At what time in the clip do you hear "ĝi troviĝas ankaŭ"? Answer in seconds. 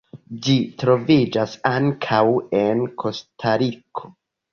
0.45-2.21